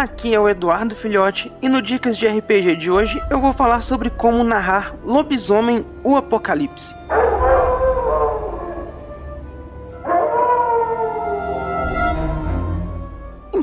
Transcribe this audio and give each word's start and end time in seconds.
aqui 0.00 0.34
é 0.34 0.40
o 0.40 0.48
Eduardo 0.48 0.96
Filhote 0.96 1.52
e 1.60 1.68
no 1.68 1.82
Dicas 1.82 2.16
de 2.16 2.26
RPG 2.26 2.76
de 2.76 2.90
hoje 2.90 3.22
eu 3.30 3.38
vou 3.38 3.52
falar 3.52 3.82
sobre 3.82 4.08
como 4.08 4.42
narrar 4.42 4.94
Lobisomem 5.04 5.84
o 6.02 6.16
Apocalipse. 6.16 6.94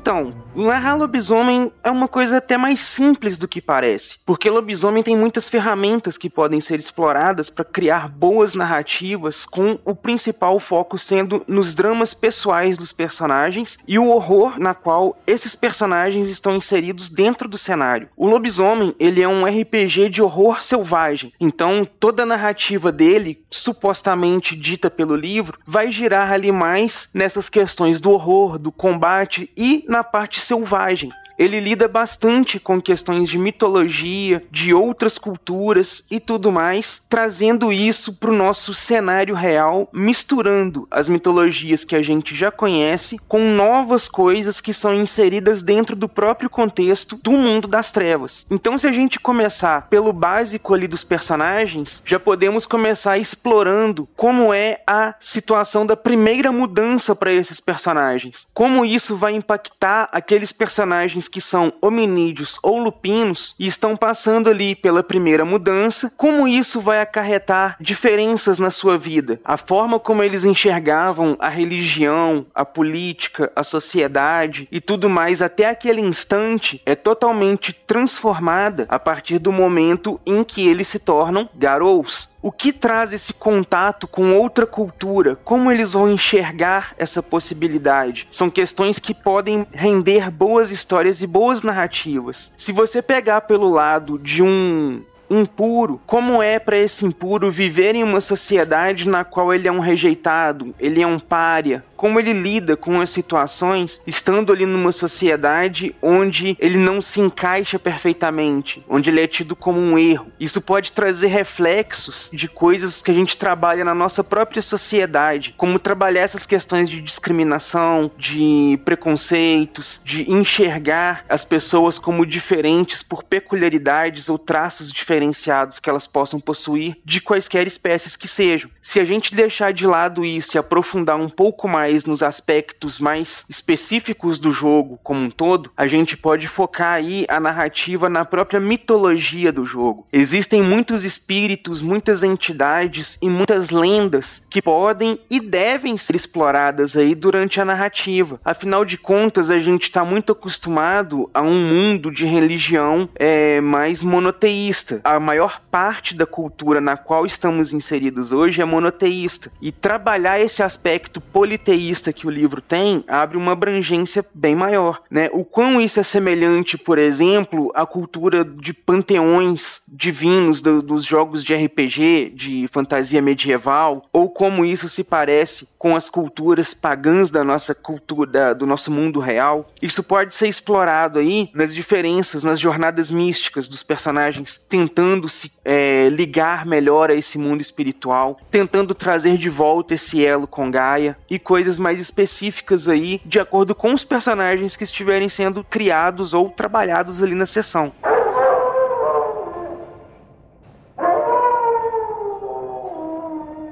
Então, 0.08 0.34
narrar 0.55 0.96
lobisomem 0.96 1.70
é 1.84 1.92
uma 1.92 2.07
coisa 2.07 2.38
até 2.38 2.57
mais 2.57 2.80
simples 2.80 3.38
do 3.38 3.46
que 3.46 3.62
parece, 3.62 4.20
porque 4.26 4.50
lobisomem 4.50 5.04
tem 5.04 5.18
muitas 5.18 5.50
ferramentas 5.50 6.18
que 6.18 6.30
podem 6.30 6.62
ser 6.62 6.80
exploradas 6.80 7.50
para 7.50 7.66
criar 7.66 8.07
boas 8.07 8.54
narrativas, 8.54 9.46
com 9.46 9.78
o 9.83 9.93
principal 9.93 10.61
foco 10.61 10.97
sendo 10.97 11.43
nos 11.46 11.75
dramas 11.75 12.14
pessoais 12.14 12.78
dos 12.78 12.93
personagens 12.93 13.78
e 13.86 14.00
o 14.00 14.07
horror 14.07 14.57
na 14.57 14.74
qual 14.74 15.21
esses 15.28 15.56
personagens 15.56 16.30
estão 16.30 16.55
inseridos 16.55 17.10
dentro 17.10 17.50
do 17.50 17.58
cenário. 17.58 18.08
O 18.16 18.28
lobisomem, 18.28 18.96
ele 18.97 19.21
é 19.21 19.28
um 19.28 19.44
RPG 19.44 20.08
de 20.08 20.21
horror 20.21 20.64
selvagem, 20.64 21.33
então 21.38 21.83
toda 21.83 22.24
a 22.24 22.25
narrativa 22.25 22.94
dele, 22.94 23.44
supostamente 23.52 24.55
dita 24.55 24.89
pelo 24.89 25.18
livro, 25.18 25.60
vai 25.68 25.92
girar 25.92 26.32
ali 26.32 26.50
mais 26.50 27.10
nessas 27.14 27.50
questões 27.50 28.00
do 28.00 28.11
horror, 28.11 28.58
do 28.58 28.71
combate 28.71 29.52
e 29.58 29.83
na 29.96 29.96
na 29.97 30.04
parte 30.04 30.39
selvagem 30.39 31.11
ele 31.37 31.59
lida 31.59 31.87
bastante 31.87 32.59
com 32.59 32.81
questões 32.81 33.30
de 33.30 33.38
mitologia, 33.38 34.44
de 34.52 34.73
outras 34.73 35.17
culturas 35.17 36.03
e 36.09 36.19
tudo 36.19 36.52
mais, 36.52 37.03
trazendo 37.08 37.72
isso 37.72 38.13
para 38.13 38.31
o 38.31 38.36
nosso 38.36 38.73
cenário 38.73 39.36
real, 39.36 39.89
misturando 39.94 40.88
as 40.89 41.07
mitologias 41.07 41.83
que 41.83 41.95
a 41.95 42.02
gente 42.02 42.35
já 42.35 42.52
conhece 42.52 43.19
com 43.27 43.52
novas 43.52 44.09
coisas 44.09 44.59
que 44.59 44.73
são 44.73 44.94
inseridas 44.95 45.61
dentro 45.61 45.95
do 45.95 46.09
próprio 46.09 46.49
contexto 46.49 47.19
do 47.23 47.31
mundo 47.31 47.67
das 47.67 47.91
trevas. 47.91 48.45
Então, 48.49 48.77
se 48.77 48.88
a 48.88 48.91
gente 48.91 49.19
começar 49.19 49.88
pelo 49.89 50.11
básico 50.11 50.73
ali 50.73 50.88
dos 50.88 51.03
personagens, 51.03 52.01
já 52.05 52.19
podemos 52.19 52.66
começar 52.66 53.17
explorando 53.17 54.07
como 54.16 54.53
é 54.53 54.81
a 54.88 55.13
situação 55.19 55.85
da 55.85 55.95
primeira 55.95 56.51
mudança 56.51 57.16
para 57.16 57.31
esses 57.31 57.59
personagens, 57.59 58.47
como 58.53 58.85
isso 58.85 59.16
vai 59.16 59.33
impactar 59.33 60.09
aqueles 60.11 60.51
personagens 60.51 61.27
que 61.28 61.42
são 61.42 61.73
hominídeos 61.81 62.59
ou 62.64 62.78
lupinos 62.78 63.56
e 63.59 63.67
estão 63.67 63.95
passando 63.95 64.50
ali 64.50 64.75
pela 64.75 65.03
primeira 65.03 65.45
mudança, 65.45 66.14
como 66.17 66.47
isso 66.47 66.81
vai 66.81 67.02
acarretar 67.02 67.75
diferenças 67.80 68.59
na 68.59 68.72
sua 68.72 68.97
vida? 68.97 69.39
A 69.44 69.58
forma 69.58 70.00
como 70.00 70.23
eles 70.23 70.45
enxergavam 70.45 71.36
a 71.39 71.50
religião, 71.50 72.45
a 72.53 72.66
política, 72.66 73.52
a 73.56 73.64
sociedade 73.64 74.67
e 74.72 74.80
tudo 74.80 75.09
mais 75.09 75.42
até 75.42 75.69
aquele 75.69 76.02
instante 76.02 76.81
é 76.86 76.95
totalmente 76.95 77.73
transformada 77.73 78.86
a 78.89 79.00
partir 79.00 79.39
do 79.39 79.52
momento 79.52 80.19
em 80.25 80.44
que 80.44 80.67
eles 80.67 80.88
se 80.88 81.00
tornam 81.00 81.50
garous. 81.56 82.36
O 82.41 82.52
que 82.52 82.72
traz 82.72 83.12
esse 83.12 83.34
contato 83.34 84.08
com 84.08 84.34
outra 84.34 84.66
cultura? 84.66 85.36
Como 85.44 85.72
eles 85.72 85.94
vão 85.94 86.09
enxergar 86.09 86.94
essa 86.97 87.22
possibilidade? 87.22 88.28
São 88.30 88.50
questões 88.50 89.00
que 89.00 89.14
podem 89.14 89.67
render 89.73 90.31
boas 90.31 90.72
histórias 90.72 91.16
e 91.21 91.27
boas 91.27 91.63
narrativas. 91.63 92.51
Se 92.57 92.71
você 92.71 93.01
pegar 93.01 93.41
pelo 93.41 93.69
lado 93.69 94.17
de 94.19 94.41
um 94.41 95.01
impuro, 95.29 95.99
como 96.05 96.41
é 96.41 96.57
para 96.57 96.77
esse 96.77 97.05
impuro 97.05 97.51
viver 97.51 97.95
em 97.95 98.03
uma 98.03 98.21
sociedade 98.21 99.07
na 99.07 99.23
qual 99.23 99.53
ele 99.53 99.67
é 99.67 99.71
um 99.71 99.79
rejeitado, 99.79 100.73
ele 100.79 101.01
é 101.01 101.07
um 101.07 101.19
pária, 101.19 101.83
como 101.98 102.20
ele 102.20 102.31
lida 102.31 102.78
com 102.78 103.02
as 103.02 103.09
situações 103.09 104.02
estando 104.06 104.53
ali 104.53 104.66
numa 104.66 104.92
sociedade 104.92 105.96
onde 106.02 106.56
ele 106.59 106.78
não 106.78 107.02
se 107.02 107.19
encaixa 107.19 107.80
perfeitamente, 107.80 108.85
onde 108.88 109.09
ele 109.09 109.19
é 109.19 109.28
tido 109.28 109.56
como 109.56 109.80
um 109.80 109.97
erro. 109.97 110.31
Isso 110.40 110.62
pode 110.62 110.91
trazer 110.91 111.28
reflexos 111.28 112.30
de 112.31 112.47
coisas 112.47 113.02
que 113.02 113.09
a 113.09 113.13
gente 113.13 113.36
trabalha 113.36 113.84
na 113.84 113.96
nossa 113.96 114.24
própria 114.24 114.62
sociedade, 114.62 115.56
como 115.57 115.80
trabalhar 115.80 116.22
essas 116.22 116.46
questões 116.46 116.88
de 116.90 117.02
discriminação, 117.02 118.12
de 118.18 118.80
preconceitos, 118.86 120.00
de 120.06 120.30
enxergar 120.31 121.25
as 121.28 121.44
pessoas 121.44 121.97
como 121.97 122.25
diferentes 122.25 123.02
por 123.02 123.24
peculiaridades 123.24 124.30
ou 124.30 124.38
traços 124.38 124.91
diferenciados 124.91 125.80
que 125.80 125.90
elas 125.90 126.06
possam 126.06 126.40
possuir 126.40 126.97
de 127.03 127.19
quaisquer 127.19 127.66
espécies 127.66 128.16
que 128.16 128.28
sejam. 128.28 128.69
Se 128.81 129.00
a 129.00 129.03
gente 129.03 129.34
deixar 129.34 129.74
de 129.74 129.88
lado 129.88 130.24
isso 130.24 130.56
e 130.56 130.59
aprofundar 130.59 131.18
um 131.18 131.30
pouco 131.30 131.68
mais 131.68 131.87
nos 132.06 132.24
aspectos 132.24 133.00
mais 133.00 133.46
específicos 133.50 134.40
do 134.40 134.52
jogo 134.52 135.00
como 135.03 135.22
um 135.22 135.30
todo, 135.30 135.72
a 135.75 135.88
gente 135.88 136.18
pode 136.18 136.48
focar 136.48 136.94
aí 136.94 137.25
a 137.30 137.40
narrativa 137.40 138.09
na 138.09 138.25
própria 138.25 138.59
mitologia 138.59 139.52
do 139.52 139.66
jogo. 139.66 140.08
Existem 140.12 140.62
muitos 140.62 141.03
espíritos, 141.03 141.81
muitas 141.81 142.24
entidades 142.24 143.18
e 143.22 143.30
muitas 143.30 143.70
lendas 143.70 144.46
que 144.50 144.62
podem 144.62 145.20
e 145.30 145.40
devem 145.40 145.98
ser 145.98 146.16
exploradas 146.16 146.96
aí 146.96 147.16
durante 147.16 147.62
a 147.62 147.66
narrativa. 147.66 148.40
Afinal 148.44 148.84
de 148.84 148.98
contas, 148.98 149.50
a 149.50 149.59
gente 149.59 149.84
está 149.84 150.04
muito 150.04 150.31
acostumado 150.31 151.30
a 151.34 151.42
um 151.42 151.54
mundo 151.54 152.12
de 152.12 152.25
religião 152.25 153.09
é, 153.16 153.62
mais 153.62 154.04
monoteísta. 154.04 155.02
A 155.04 155.19
maior 155.19 155.62
parte 155.72 156.16
da 156.16 156.25
cultura 156.25 156.81
na 156.81 156.98
qual 156.98 157.25
estamos 157.25 157.74
inseridos 157.74 158.31
hoje 158.31 158.62
é 158.62 158.66
monoteísta. 158.66 159.52
E 159.62 159.72
trabalhar 159.72 160.40
esse 160.40 160.64
aspecto 160.64 161.22
politeísta 161.22 161.76
panteísta 161.77 162.11
que 162.11 162.25
o 162.25 162.29
livro 162.29 162.59
tem 162.59 163.03
abre 163.07 163.38
uma 163.38 163.51
abrangência 163.51 164.25
bem 164.33 164.55
maior, 164.55 165.03
né? 165.11 165.29
O 165.31 165.45
quão 165.45 165.79
isso 165.79 165.99
é 165.99 166.03
semelhante, 166.03 166.77
por 166.77 166.97
exemplo, 166.97 167.71
à 167.75 167.85
cultura 167.85 168.43
de 168.43 168.73
panteões 168.73 169.81
divinos 169.88 170.61
do, 170.61 170.81
dos 170.81 171.05
jogos 171.05 171.43
de 171.43 171.53
RPG, 171.53 172.31
de 172.33 172.67
fantasia 172.67 173.21
medieval, 173.21 174.05
ou 174.11 174.29
como 174.29 174.65
isso 174.65 174.89
se 174.89 175.03
parece 175.03 175.69
com 175.88 175.96
as 175.96 176.09
culturas 176.09 176.74
pagãs 176.74 177.30
da 177.30 177.46
nossa 177.46 177.74
cultura, 177.74 178.30
da, 178.30 178.53
do 178.53 178.66
nosso 178.66 178.92
mundo 178.92 179.22
real. 179.22 179.70
Isso 179.81 180.03
pode 180.03 180.36
ser 180.36 180.50
explorado 180.50 181.18
aí 181.18 181.50
nas 181.53 181.74
diferenças, 181.74 182.44
nas 182.44 182.59
jornadas 182.59 183.09
místicas 183.09 183.70
dos 183.70 183.84
personagens 183.84 184.58
tentando 184.58 185.30
se 185.30 185.50
é, 185.64 186.09
ligar 186.09 186.66
melhor 186.66 187.09
a 187.09 187.14
esse 187.14 187.38
mundo 187.38 187.62
espiritual, 187.62 188.38
tentando 188.52 188.94
trazer 188.94 189.38
de 189.38 189.50
volta 189.50 189.94
esse 189.94 190.25
elo 190.25 190.46
com 190.46 190.70
Gaia 190.70 191.18
e 191.30 191.40
coisas 191.40 191.80
mais 191.80 192.02
específicas 192.02 192.90
aí, 192.90 193.22
de 193.25 193.40
acordo 193.40 193.74
com 193.74 193.94
os 193.94 194.04
personagens 194.04 194.75
que 194.75 194.84
estiverem 194.84 195.30
sendo 195.30 195.64
criados 195.64 196.34
ou 196.34 196.50
trabalhados 196.50 197.24
ali 197.24 197.34
na 197.34 197.46
sessão. 197.46 197.94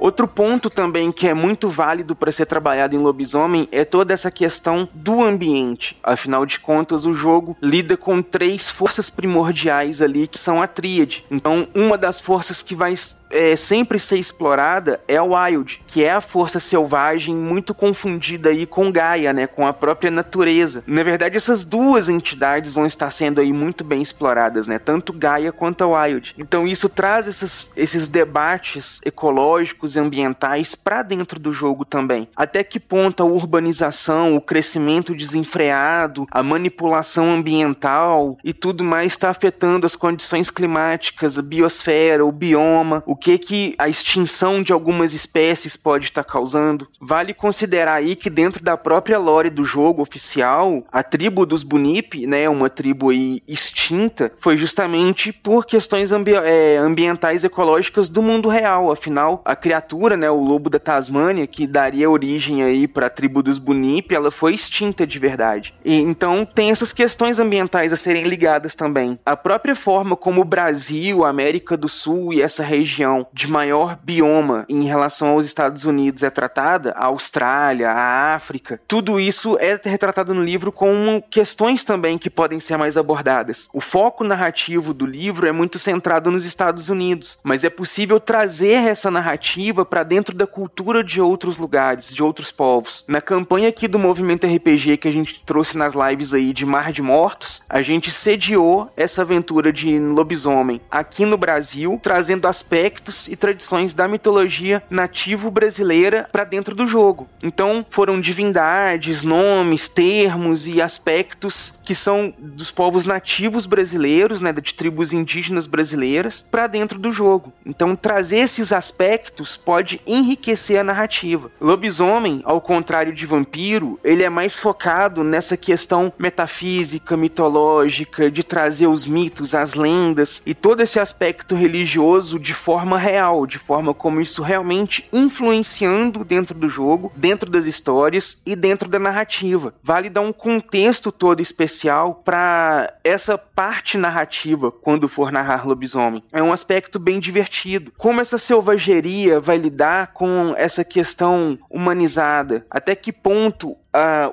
Outro 0.05 0.27
ponto 0.27 0.69
também 0.69 1.11
que 1.11 1.27
é 1.27 1.33
muito 1.33 1.67
válido 1.67 2.16
para 2.16 2.31
ser 2.31 2.45
trabalhado 2.45 2.95
em 2.95 2.99
Lobisomem 2.99 3.67
é 3.71 3.83
toda 3.83 4.13
essa 4.13 4.29
questão 4.29 4.88
do 4.93 5.23
ambiente. 5.23 5.97
Afinal 6.03 6.45
de 6.45 6.59
contas, 6.59 7.07
o 7.07 7.13
jogo 7.16 7.57
lida 7.59 7.97
com 7.97 8.21
três 8.21 8.69
forças 8.69 9.09
primordiais 9.09 10.03
ali 10.03 10.27
que 10.27 10.38
são 10.38 10.61
a 10.61 10.67
tríade. 10.67 11.25
Então, 11.31 11.67
uma 11.73 11.97
das 11.97 12.21
forças 12.21 12.61
que 12.61 12.75
vai 12.75 12.93
é, 13.30 13.56
sempre 13.56 14.00
ser 14.00 14.18
explorada 14.18 15.00
é 15.08 15.18
a 15.18 15.24
Wild, 15.24 15.81
que 15.88 16.03
é 16.03 16.12
a 16.12 16.22
força 16.22 16.59
selvagem 16.59 17.36
muito 17.36 17.74
confundida 17.74 18.50
aí 18.50 18.66
com 18.66 18.91
Gaia, 18.91 19.34
né, 19.34 19.47
com 19.47 19.66
a 19.66 19.74
própria 19.74 20.12
natureza. 20.12 20.84
Na 20.88 21.03
verdade, 21.03 21.38
essas 21.38 21.64
duas 21.64 22.09
entidades 22.09 22.74
vão 22.74 22.85
estar 22.85 23.09
sendo 23.12 23.41
aí 23.41 23.52
muito 23.52 23.84
bem 23.84 24.02
exploradas, 24.02 24.68
né, 24.68 24.80
tanto 24.80 25.14
Gaia 25.14 25.52
quanto 25.52 25.84
a 25.84 26.03
Wild. 26.03 26.35
Então 26.38 26.68
isso 26.68 26.90
traz 26.90 27.28
esses, 27.28 27.72
esses 27.75 28.08
debates 28.08 29.02
ecológicos 29.06 29.96
e 29.96 29.99
ambientais 29.99 30.76
para 30.76 31.02
dentro 31.02 31.40
do 31.40 31.52
jogo 31.52 31.85
também. 31.85 32.28
Até 32.35 32.64
que 32.64 32.79
ponto 32.79 33.22
a 33.22 33.26
urbanização, 33.26 34.35
o 34.35 34.41
crescimento 34.41 35.16
desenfreado, 35.16 36.28
a 36.32 36.44
manipulação 36.44 37.32
ambiental 37.32 38.38
e 38.44 38.53
tudo 38.53 38.84
mais 38.84 39.14
está 39.14 39.29
afetando 39.29 39.85
as 39.85 39.96
condições 39.96 40.49
climáticas, 40.49 41.38
a 41.38 41.41
biosfera, 41.41 42.26
o 42.26 42.32
bioma, 42.32 43.03
o 43.05 43.15
que 43.16 43.38
que 43.38 43.76
a 43.78 43.88
extinção 43.88 44.62
de 44.62 44.73
algumas 44.73 45.14
espécies 45.14 45.78
pode 45.78 46.06
estar 46.06 46.23
tá 46.23 46.32
causando. 46.32 46.88
Vale 47.00 47.34
considerar 47.34 47.96
aí 47.96 48.16
que 48.16 48.29
dentro 48.29 48.64
da 48.64 48.76
própria 48.78 49.17
lore 49.17 49.50
do 49.50 49.64
jogo 49.64 50.02
oficial, 50.02 50.84
a 50.91 51.03
tribo 51.03 51.46
dos 51.46 51.64
Bunip, 51.64 52.26
né, 52.26 52.50
uma 52.50 52.70
tribo 52.70 53.09
aí 53.09 53.41
extinta, 53.47 54.32
foi 54.38 54.58
justamente 54.58 55.32
por 55.32 55.66
questões 55.66 56.12
ambi 56.12 56.34
é, 56.34 56.78
ambientais 56.78 57.44
ecológicas 57.44 58.09
do 58.09 58.22
mundo 58.22 58.50
real. 58.50 58.91
Afinal, 58.91 59.41
a 59.46 59.56
criatura, 59.56 60.18
né, 60.18 60.29
o 60.29 60.44
lobo 60.44 60.70
da 60.70 60.79
Tasmânia, 60.79 61.47
que 61.47 61.68
daria 61.68 62.09
origem 62.09 62.64
aí 62.64 62.88
para 62.88 63.08
a 63.08 63.09
tribo 63.09 63.41
dos 63.41 63.59
Bunip, 63.59 64.14
ela 64.14 64.32
foi 64.32 64.53
extinta 64.53 65.06
de 65.06 65.20
verdade. 65.20 65.73
E, 65.84 65.96
então 65.96 66.46
tem 66.46 66.72
essas 66.72 66.91
questões 66.91 67.40
ambientais 67.40 67.94
a 67.94 67.97
serem 67.97 68.23
ligadas 68.23 68.76
também. 68.76 69.20
A 69.26 69.38
própria 69.38 69.76
forma 69.76 70.16
como 70.16 70.41
o 70.41 70.46
Brasil, 70.46 71.23
a 71.23 71.29
América 71.29 71.78
do 71.78 71.88
Sul 71.88 72.34
e 72.34 72.41
essa 72.41 72.64
região 72.64 73.04
região 73.05 73.28
de 73.31 73.47
maior 73.47 73.97
bioma 74.02 74.66
em 74.67 74.84
relação 74.84 75.29
aos 75.29 75.46
Estados 75.46 75.85
Unidos 75.85 76.23
é 76.23 76.29
tratada, 76.29 76.91
a 76.97 77.05
Austrália, 77.05 77.91
a 77.91 78.35
África, 78.35 78.81
tudo 78.87 79.19
isso 79.19 79.57
é 79.59 79.79
retratado 79.84 80.34
no 80.34 80.43
livro 80.43 80.72
com 80.72 81.22
questões 81.29 81.84
também 81.84 82.17
que 82.17 82.29
podem 82.29 82.59
ser 82.59 82.78
mais 82.78 82.97
abordadas. 82.97 83.69
O 83.73 83.81
foco 83.81 84.23
narrativo 84.23 84.93
do 84.93 85.05
livro 85.05 85.47
é 85.47 85.52
muito 85.52 85.78
centrado 85.78 86.31
nos 86.31 86.46
Estados 86.46 86.90
Unidos, 86.90 87.37
mas 87.43 87.63
é 87.63 87.69
possível 87.69 88.19
trazer 88.19 88.84
essa 88.87 89.11
narrativa 89.11 89.85
para 89.85 90.03
dentro 90.03 90.35
da 90.35 90.47
cultura 90.47 91.03
de 91.03 91.22
outros 91.22 91.58
lugares, 91.58 92.13
de 92.13 92.23
outros 92.23 92.51
povos. 92.51 93.03
Na 93.08 93.22
campanha 93.22 93.69
aqui 93.69 93.87
do 93.87 93.99
movimento 93.99 94.47
RPG 94.47 94.97
que 94.97 95.08
a 95.08 95.11
gente 95.11 95.41
trouxe 95.46 95.78
nas 95.78 95.93
lives 95.93 96.34
aí 96.34 96.53
de 96.53 96.66
Mar 96.66 96.91
de 96.91 97.01
Mortos, 97.01 97.61
a 97.69 97.81
gente 97.81 98.11
sediou 98.11 98.91
essa 98.97 99.22
aventura 99.22 99.72
de 99.72 99.99
lobisomem 99.99 100.81
aqui 100.90 101.25
no 101.25 101.37
Brasil, 101.37 101.99
trazendo 102.01 102.47
aspectos 102.47 102.95
e 103.30 103.36
tradições 103.36 103.94
da 103.94 104.08
mitologia 104.08 104.84
nativo 104.90 105.50
brasileira 105.52 106.28
para 106.32 106.44
dentro 106.44 106.76
do 106.76 106.86
jogo. 106.86 107.28
Então, 107.44 107.86
foram 107.90 108.20
divindades, 108.20 109.24
nomes, 109.24 109.88
termos 109.88 110.68
e 110.68 110.82
aspectos 110.82 111.78
que 111.84 111.96
são 111.96 112.34
dos 112.38 112.72
povos 112.72 113.06
nativos 113.06 113.66
brasileiros, 113.66 114.42
né, 114.42 114.52
de 114.52 114.74
tribos 114.74 115.14
indígenas 115.14 115.68
brasileiras, 115.68 116.46
para 116.50 116.68
dentro 116.68 116.97
do 116.97 117.12
jogo. 117.12 117.53
Então, 117.66 117.96
trazer 117.96 118.40
esses 118.40 118.72
aspectos 118.72 119.58
pode 119.58 120.00
enriquecer 120.06 120.80
a 120.80 120.84
narrativa. 120.84 121.52
Lobisomem, 121.59 122.42
ao 122.44 122.62
contrário 122.62 123.14
de 123.14 123.26
vampiro, 123.26 124.00
ele 124.03 124.24
é 124.24 124.30
mais 124.30 124.59
focado 124.59 125.24
nessa 125.24 125.58
questão 125.58 126.12
metafísica, 126.18 127.18
mitológica, 127.18 128.30
de 128.30 128.44
trazer 128.44 128.88
os 128.88 129.06
mitos, 129.06 129.53
as 129.53 129.74
lendas 129.74 130.42
e 130.46 130.53
todo 130.53 130.82
esse 130.82 131.00
aspecto 131.00 131.56
religioso 131.56 132.40
de 132.40 132.53
forma 132.53 132.84
real, 132.93 133.47
de 133.47 133.58
forma 133.58 133.93
como 133.93 134.22
isso 134.22 134.43
realmente 134.43 135.08
influenciando 135.11 136.23
dentro 136.23 136.53
do 136.53 136.70
jogo, 136.70 137.11
dentro 137.16 137.49
das 137.49 137.66
histórias 137.66 138.41
e 138.46 138.55
dentro 138.55 138.87
da 138.87 138.99
narrativa. 138.99 139.73
Vale 139.82 140.09
dar 140.09 140.22
um 140.22 140.34
contexto 140.34 141.11
todo 141.11 141.41
especial 141.41 142.22
para 142.23 142.93
essa 143.03 143.37
parte 143.37 143.97
narrativa 143.97 144.72
quando 144.72 145.09
for 145.09 145.32
narrar 145.32 145.66
lobisomem. 145.66 146.23
É 146.32 146.43
um 146.43 146.52
aspecto 146.52 146.99
bem 146.99 147.20
divertido. 147.20 147.91
Como 147.97 148.22
essa 148.22 148.37
selvageria 148.37 149.40
vai 149.40 149.58
lidar 149.58 150.14
com 150.14 150.53
essa 150.58 150.84
questão 150.84 151.58
humanizada? 151.70 152.66
Até 152.70 152.93
que 152.96 153.11
ponto 153.11 153.76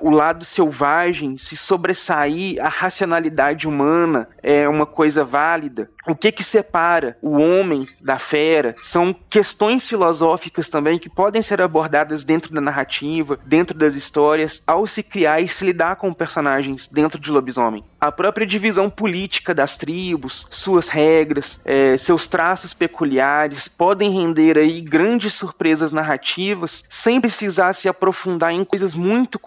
O 0.00 0.10
lado 0.10 0.44
selvagem, 0.44 1.36
se 1.38 1.56
sobressair 1.56 2.62
a 2.64 2.68
racionalidade 2.68 3.68
humana 3.68 4.28
é 4.42 4.68
uma 4.68 4.86
coisa 4.86 5.24
válida. 5.24 5.88
O 6.06 6.16
que 6.16 6.32
que 6.32 6.42
separa 6.42 7.16
o 7.22 7.38
homem 7.38 7.86
da 8.00 8.18
fera? 8.18 8.74
São 8.82 9.14
questões 9.30 9.88
filosóficas 9.88 10.68
também 10.68 10.98
que 10.98 11.08
podem 11.08 11.40
ser 11.40 11.62
abordadas 11.62 12.24
dentro 12.24 12.52
da 12.52 12.60
narrativa, 12.60 13.38
dentro 13.46 13.76
das 13.76 13.94
histórias, 13.94 14.62
ao 14.66 14.84
se 14.86 15.02
criar 15.02 15.40
e 15.40 15.46
se 15.46 15.64
lidar 15.64 15.96
com 15.96 16.12
personagens 16.12 16.88
dentro 16.88 17.20
de 17.20 17.30
lobisomem. 17.30 17.84
A 18.00 18.10
própria 18.10 18.44
divisão 18.44 18.90
política 18.90 19.54
das 19.54 19.76
tribos, 19.76 20.48
suas 20.50 20.88
regras, 20.88 21.60
é, 21.64 21.96
seus 21.96 22.26
traços 22.26 22.74
peculiares 22.74 23.68
podem 23.68 24.10
render 24.10 24.58
aí 24.58 24.80
grandes 24.80 25.34
surpresas 25.34 25.92
narrativas 25.92 26.84
sem 26.90 27.20
precisar 27.20 27.72
se 27.74 27.88
aprofundar 27.88 28.52
em 28.52 28.64
coisas 28.64 28.92
muito 28.92 29.38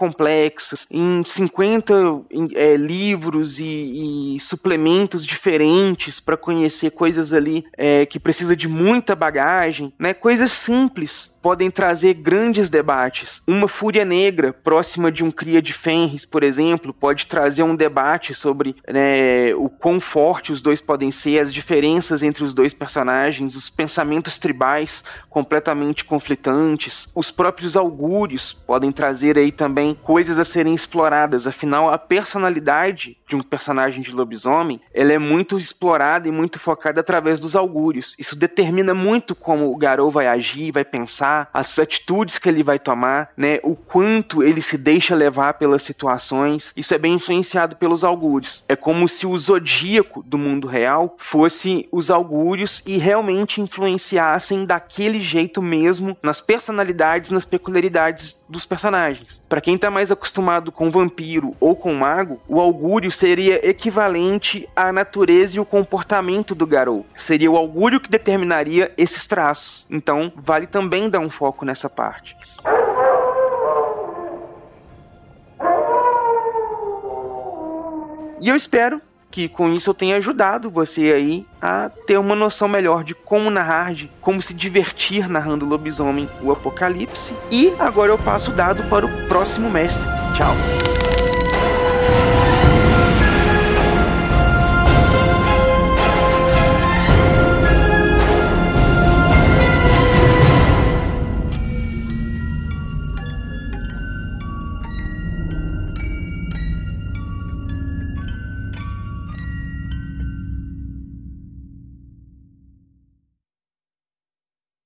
em 0.91 1.23
50 1.23 1.93
é, 2.55 2.75
livros 2.75 3.59
e, 3.59 4.35
e, 4.35 4.39
suplementos 4.39 5.25
diferentes 5.25 6.19
para 6.19 6.37
conhecer 6.37 6.91
coisas 6.91 7.33
ali 7.33 7.65
é, 7.77 8.05
que 8.05 8.19
precisa 8.19 8.55
de 8.55 8.67
muita 8.67 9.15
bagagem, 9.15 9.93
né? 9.99 10.13
Coisas 10.13 10.51
simples 10.51 11.34
podem 11.45 11.69
trazer 11.69 12.15
grandes 12.15 12.71
debates. 12.71 13.43
Uma 13.45 13.67
fúria 13.67 14.03
negra 14.03 14.51
próxima 14.51 15.11
de 15.11 15.23
um 15.23 15.29
cria 15.29 15.61
de 15.61 15.73
Fenris, 15.73 16.25
por 16.25 16.41
exemplo, 16.41 16.91
pode 16.91 17.27
trazer 17.27 17.61
um 17.61 17.75
debate 17.75 18.33
sobre 18.33 18.75
né, 18.91 19.53
o 19.53 19.69
quão 19.69 20.01
forte 20.01 20.51
os 20.51 20.63
dois 20.63 20.81
podem 20.81 21.11
ser, 21.11 21.37
as 21.37 21.53
diferenças 21.53 22.23
entre 22.23 22.43
os 22.43 22.55
dois 22.55 22.73
personagens, 22.73 23.55
os 23.55 23.69
pensamentos 23.69 24.39
tribais 24.39 25.03
completamente 25.29 26.03
conflitantes. 26.03 27.11
Os 27.13 27.29
próprios 27.29 27.77
augúrios 27.77 28.51
podem 28.51 28.91
trazer 28.91 29.37
aí 29.37 29.51
também 29.51 29.93
coisas 30.01 30.39
a 30.39 30.43
serem 30.43 30.73
exploradas. 30.73 31.45
Afinal, 31.45 31.91
a 31.91 31.97
personalidade 31.99 33.19
de 33.27 33.35
um 33.35 33.41
personagem 33.41 34.01
de 34.01 34.11
lobisomem, 34.11 34.79
ela 34.91 35.13
é 35.13 35.19
muito 35.19 35.57
explorada 35.57 36.27
e 36.27 36.31
muito 36.31 36.59
focada 36.59 37.01
através 37.01 37.39
dos 37.39 37.55
augúrios. 37.55 38.15
Isso 38.17 38.35
determina 38.35 38.95
muito 38.95 39.35
como 39.35 39.71
o 39.71 39.77
Garou 39.77 40.09
vai 40.09 40.25
agir, 40.25 40.71
vai 40.71 40.85
pensar, 40.85 41.34
as 41.53 41.77
atitudes 41.79 42.37
que 42.37 42.49
ele 42.49 42.63
vai 42.63 42.79
tomar, 42.79 43.29
né? 43.35 43.59
O 43.63 43.75
quanto 43.75 44.43
ele 44.43 44.61
se 44.61 44.77
deixa 44.77 45.15
levar 45.15 45.55
pelas 45.55 45.83
situações. 45.83 46.73
Isso 46.75 46.93
é 46.93 46.97
bem 46.97 47.13
influenciado 47.13 47.75
pelos 47.75 48.03
augúrios. 48.03 48.63
É 48.67 48.75
como 48.75 49.07
se 49.07 49.25
o 49.25 49.37
zodíaco 49.37 50.23
do 50.23 50.37
mundo 50.37 50.67
real 50.67 51.15
fosse 51.17 51.87
os 51.91 52.09
augúrios 52.09 52.83
e 52.85 52.97
realmente 52.97 53.61
influenciassem 53.61 54.65
daquele 54.65 55.19
jeito 55.19 55.61
mesmo 55.61 56.17
nas 56.21 56.41
personalidades, 56.41 57.31
nas 57.31 57.45
peculiaridades 57.45 58.39
dos 58.49 58.65
personagens. 58.65 59.41
Para 59.49 59.61
quem 59.61 59.77
tá 59.77 59.89
mais 59.89 60.11
acostumado 60.11 60.71
com 60.71 60.89
vampiro 60.89 61.55
ou 61.59 61.75
com 61.75 61.93
mago, 61.93 62.39
o 62.47 62.59
augúrio 62.59 63.11
seria 63.11 63.67
equivalente 63.67 64.67
à 64.75 64.91
natureza 64.91 65.57
e 65.57 65.59
o 65.59 65.65
comportamento 65.65 66.53
do 66.53 66.67
Garou. 66.67 67.05
Seria 67.15 67.51
o 67.51 67.57
augúrio 67.57 67.99
que 67.99 68.09
determinaria 68.09 68.91
esses 68.97 69.25
traços. 69.27 69.85
Então, 69.89 70.31
vale 70.35 70.67
também 70.67 71.09
dar 71.09 71.19
um 71.25 71.29
foco 71.29 71.65
nessa 71.65 71.89
parte. 71.89 72.37
E 78.39 78.49
eu 78.49 78.55
espero 78.55 79.01
que 79.31 79.49
com 79.49 79.73
isso 79.73 79.89
eu 79.89 79.93
tenha 79.93 80.15
ajudado 80.15 80.69
você 80.69 81.11
aí 81.11 81.45
a 81.61 81.89
ter 82.07 82.17
uma 82.17 82.35
noção 82.35 82.67
melhor 82.67 83.03
de 83.03 83.13
como 83.13 83.49
narrar, 83.49 83.93
de 83.93 84.09
como 84.21 84.41
se 84.41 84.53
divertir 84.53 85.27
narrando 85.27 85.65
Lobisomem 85.65 86.29
o 86.41 86.51
Apocalipse. 86.51 87.33
E 87.51 87.73
agora 87.77 88.11
eu 88.11 88.17
passo 88.17 88.51
o 88.51 88.53
dado 88.53 88.83
para 88.83 89.05
o 89.05 89.27
próximo 89.27 89.69
mestre. 89.69 90.07
Tchau! 90.33 90.84